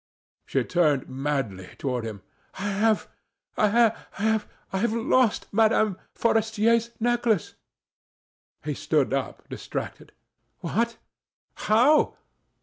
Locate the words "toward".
1.77-2.05